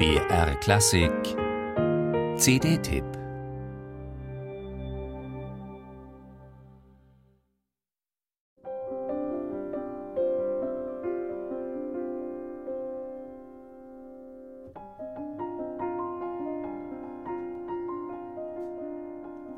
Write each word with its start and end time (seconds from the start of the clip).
BR 0.00 0.54
Klassik 0.60 1.12
CD-Tipp 2.38 3.04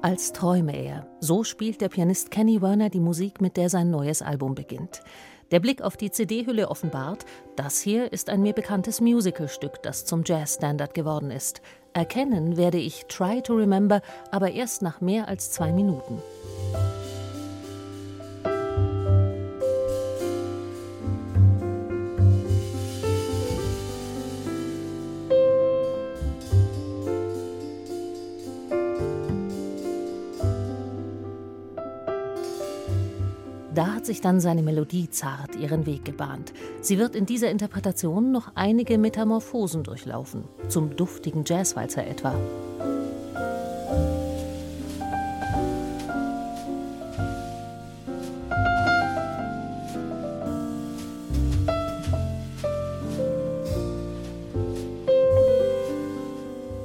Als 0.01 0.33
träume 0.33 0.73
er. 0.73 1.07
So 1.21 1.45
spielt 1.45 1.81
der 1.81 1.89
Pianist 1.89 2.33
Kenny 2.33 2.61
Werner 2.61 2.91
die 2.91 2.99
Musik, 2.99 3.41
mit 3.41 3.57
der 3.57 3.71
sein 3.71 3.93
neues 3.93 4.21
Album 4.23 4.57
beginnt. 4.57 5.03
Der 5.53 5.61
Blick 5.61 5.83
auf 5.83 5.99
die 5.99 6.11
CD-Hülle 6.11 6.71
offenbart, 6.71 7.27
das 7.57 7.83
hier 7.83 8.11
ist 8.11 8.31
ein 8.31 8.41
mir 8.41 8.55
bekanntes 8.55 9.03
Musicalstück, 9.03 9.83
das 9.83 10.07
zum 10.07 10.23
Jazzstandard 10.25 10.95
geworden 10.95 11.31
ist. 11.31 11.61
Erkennen 11.93 12.57
werde 12.57 12.79
ich 12.79 13.05
Try 13.05 13.43
to 13.43 13.53
Remember 13.53 14.01
aber 14.31 14.53
erst 14.53 14.81
nach 14.81 15.03
mehr 15.03 15.29
als 15.29 15.51
zwei 15.51 15.71
Minuten. 15.71 16.23
Da 33.75 33.95
hat 33.95 34.05
sich 34.05 34.21
dann 34.21 34.39
seine 34.39 34.63
Melodie 34.63 35.09
zart 35.09 35.57
ihren 35.57 35.87
Weg 35.87 36.05
gebahnt. 36.05 36.53
Sie 36.83 36.99
wird 36.99 37.17
in 37.17 37.25
dieser 37.25 37.51
Interpretation 37.51 38.31
noch 38.31 38.53
einige 38.55 38.99
Metamorphosen 38.99 39.83
durchlaufen, 39.83 40.45
zum 40.69 40.95
duftigen 40.95 41.45
Jazzwalzer 41.47 42.07
etwa. 42.07 42.35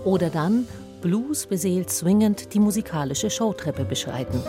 Oder 0.06 0.30
dann 0.30 0.66
Blues 1.02 1.47
beseelt 1.47 1.90
swingend 1.90 2.53
die 2.53 2.59
musikalische 2.59 3.30
Showtreppe 3.30 3.84
beschreiten. 3.84 4.42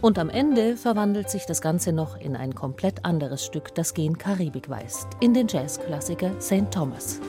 Und 0.00 0.18
am 0.18 0.30
Ende 0.30 0.76
verwandelt 0.76 1.28
sich 1.28 1.44
das 1.46 1.60
Ganze 1.60 1.92
noch 1.92 2.18
in 2.18 2.36
ein 2.36 2.54
komplett 2.54 3.04
anderes 3.04 3.44
Stück, 3.44 3.74
das 3.74 3.92
gen 3.94 4.16
Karibik 4.16 4.70
weist, 4.70 5.08
in 5.20 5.34
den 5.34 5.46
Jazzklassiker 5.46 6.40
St. 6.40 6.70
Thomas. 6.70 7.20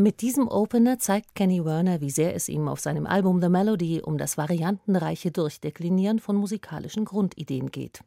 Mit 0.00 0.22
diesem 0.22 0.48
Opener 0.48 0.98
zeigt 0.98 1.34
Kenny 1.34 1.62
Werner, 1.62 2.00
wie 2.00 2.08
sehr 2.08 2.34
es 2.34 2.48
ihm 2.48 2.68
auf 2.68 2.80
seinem 2.80 3.06
Album 3.06 3.42
The 3.42 3.50
Melody 3.50 4.00
um 4.00 4.16
das 4.16 4.38
variantenreiche 4.38 5.30
Durchdeklinieren 5.30 6.20
von 6.20 6.36
musikalischen 6.36 7.04
Grundideen 7.04 7.70
geht. 7.70 8.00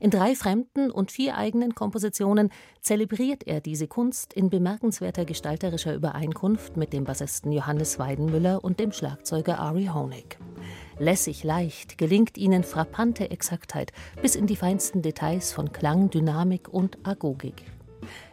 In 0.00 0.10
drei 0.10 0.34
fremden 0.34 0.90
und 0.90 1.12
vier 1.12 1.36
eigenen 1.36 1.76
Kompositionen 1.76 2.50
zelebriert 2.80 3.46
er 3.46 3.60
diese 3.60 3.86
Kunst 3.86 4.32
in 4.32 4.50
bemerkenswerter 4.50 5.24
gestalterischer 5.24 5.94
Übereinkunft 5.94 6.76
mit 6.76 6.92
dem 6.92 7.04
Bassisten 7.04 7.52
Johannes 7.52 8.00
Weidenmüller 8.00 8.64
und 8.64 8.80
dem 8.80 8.90
Schlagzeuger 8.90 9.60
Ari 9.60 9.90
Honig. 9.94 10.38
Lässig 10.98 11.44
leicht 11.44 11.96
gelingt 11.96 12.38
ihnen 12.38 12.64
frappante 12.64 13.30
Exaktheit 13.30 13.92
bis 14.20 14.34
in 14.34 14.48
die 14.48 14.56
feinsten 14.56 15.00
Details 15.00 15.52
von 15.52 15.70
Klang, 15.70 16.10
Dynamik 16.10 16.68
und 16.68 16.98
Agogik 17.06 17.62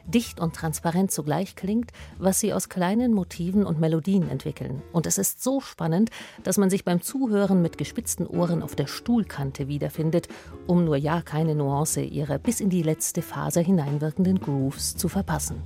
dicht 0.05 0.39
und 0.39 0.55
transparent 0.55 1.11
zugleich 1.11 1.55
klingt, 1.55 1.91
was 2.17 2.39
sie 2.39 2.53
aus 2.53 2.69
kleinen 2.69 3.13
Motiven 3.13 3.65
und 3.65 3.79
Melodien 3.79 4.29
entwickeln. 4.29 4.81
Und 4.91 5.05
es 5.05 5.17
ist 5.17 5.43
so 5.43 5.61
spannend, 5.61 6.09
dass 6.43 6.57
man 6.57 6.69
sich 6.69 6.83
beim 6.83 7.01
Zuhören 7.01 7.61
mit 7.61 7.77
gespitzten 7.77 8.27
Ohren 8.27 8.61
auf 8.61 8.75
der 8.75 8.87
Stuhlkante 8.87 9.67
wiederfindet, 9.67 10.27
um 10.67 10.83
nur 10.85 10.97
ja 10.97 11.21
keine 11.21 11.55
Nuance 11.55 12.01
ihrer 12.01 12.39
bis 12.39 12.59
in 12.59 12.69
die 12.69 12.83
letzte 12.83 13.21
Phase 13.21 13.61
hineinwirkenden 13.61 14.39
Grooves 14.39 14.95
zu 14.95 15.07
verpassen. 15.07 15.61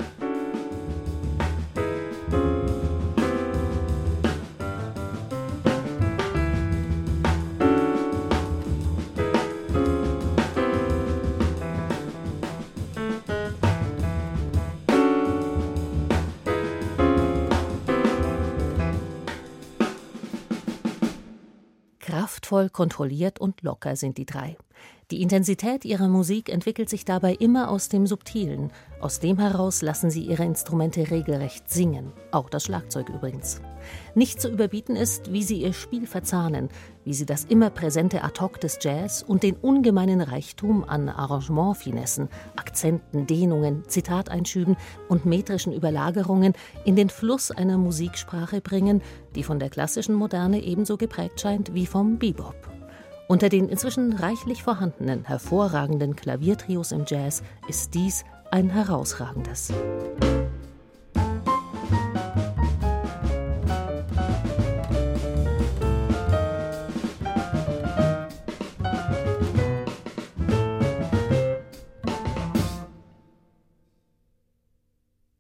Kraftvoll, 22.17 22.71
kontrolliert 22.71 23.37
und 23.37 23.61
locker 23.61 23.95
sind 23.95 24.17
die 24.17 24.25
drei. 24.25 24.57
Die 25.09 25.21
Intensität 25.21 25.85
ihrer 25.85 26.09
Musik 26.09 26.49
entwickelt 26.49 26.89
sich 26.89 27.05
dabei 27.05 27.33
immer 27.33 27.71
aus 27.71 27.87
dem 27.87 28.05
Subtilen. 28.07 28.73
Aus 28.99 29.21
dem 29.21 29.39
heraus 29.39 29.81
lassen 29.81 30.09
sie 30.09 30.23
ihre 30.23 30.43
Instrumente 30.43 31.09
regelrecht 31.09 31.69
singen, 31.69 32.11
auch 32.31 32.49
das 32.49 32.65
Schlagzeug 32.65 33.07
übrigens. 33.07 33.61
Nicht 34.15 34.41
zu 34.41 34.49
überbieten 34.49 34.97
ist, 34.97 35.31
wie 35.31 35.43
sie 35.43 35.61
ihr 35.61 35.71
Spiel 35.71 36.07
verzahnen, 36.07 36.67
wie 37.05 37.13
sie 37.13 37.25
das 37.25 37.45
immer 37.45 37.69
präsente 37.69 38.21
Ad 38.21 38.41
hoc 38.41 38.59
des 38.59 38.79
Jazz 38.81 39.23
und 39.23 39.43
den 39.43 39.55
ungemeinen 39.55 40.19
Reichtum 40.19 40.83
an 40.83 41.07
Arrangementfinessen, 41.07 42.27
Akzenten, 42.57 43.27
Dehnungen, 43.27 43.87
Zitateinschüben 43.87 44.75
und 45.07 45.25
metrischen 45.25 45.71
Überlagerungen 45.71 46.51
in 46.83 46.97
den 46.97 47.09
Fluss 47.09 47.49
einer 47.49 47.77
Musiksprache 47.77 48.59
bringen, 48.59 49.01
die 49.35 49.43
von 49.43 49.57
der 49.57 49.69
klassischen 49.69 50.15
Moderne 50.15 50.61
ebenso 50.61 50.97
geprägt 50.97 51.39
scheint 51.39 51.73
wie 51.73 51.85
vom 51.85 52.19
Bebop. 52.19 52.66
Unter 53.27 53.49
den 53.49 53.67
inzwischen 53.67 54.13
reichlich 54.13 54.63
vorhandenen, 54.63 55.25
hervorragenden 55.25 56.15
Klaviertrios 56.15 56.93
im 56.93 57.03
Jazz 57.05 57.43
ist 57.67 57.93
dies 57.93 58.23
ein 58.51 58.69
herausragendes. 58.69 59.73